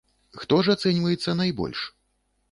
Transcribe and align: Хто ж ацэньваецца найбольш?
Хто 0.43 0.57
ж 0.67 0.71
ацэньваецца 0.77 1.35
найбольш? 1.41 1.83